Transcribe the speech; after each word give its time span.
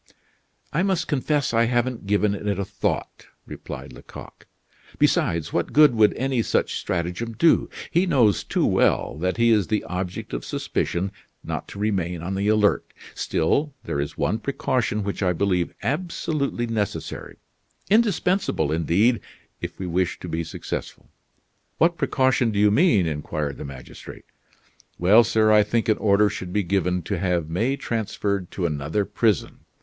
"I 0.73 0.81
must 0.81 1.07
confess 1.07 1.53
I 1.53 1.65
haven't 1.65 2.07
given 2.07 2.33
it 2.33 2.47
a 2.57 2.65
thought," 2.65 3.27
replied 3.45 3.93
Lecoq. 3.93 4.47
"Besides, 4.97 5.53
what 5.53 5.73
good 5.73 5.93
would 5.93 6.15
any 6.15 6.41
such 6.41 6.79
stratagem 6.79 7.33
do? 7.33 7.69
He 7.91 8.07
knows 8.07 8.43
too 8.43 8.65
well 8.65 9.15
that 9.19 9.37
he 9.37 9.51
is 9.51 9.67
the 9.67 9.83
object 9.83 10.33
of 10.33 10.43
suspicion 10.43 11.11
not 11.43 11.67
to 11.67 11.77
remain 11.79 12.23
on 12.23 12.33
the 12.33 12.47
alert. 12.47 12.83
Still, 13.13 13.75
there 13.83 13.99
is 13.99 14.17
one 14.17 14.39
precaution 14.39 15.03
which 15.03 15.21
I 15.21 15.33
believe 15.33 15.71
absolutely 15.83 16.65
necessary, 16.65 17.37
indispensable 17.87 18.71
indeed, 18.71 19.21
if 19.61 19.77
we 19.77 19.85
wish 19.85 20.19
to 20.21 20.27
be 20.27 20.43
successful." 20.43 21.11
"What 21.77 21.95
precaution 21.97 22.49
do 22.49 22.57
you 22.57 22.71
mean?" 22.71 23.05
inquired 23.05 23.57
the 23.57 23.65
magistrate. 23.65 24.25
"Well, 24.97 25.23
sir, 25.23 25.51
I 25.51 25.61
think 25.61 25.87
an 25.89 25.97
order 25.99 26.27
should 26.27 26.51
be 26.51 26.63
given 26.63 27.03
to 27.03 27.19
have 27.19 27.51
May 27.51 27.75
transferred 27.75 28.49
to 28.49 28.65
another 28.65 29.05
prison. 29.05 29.59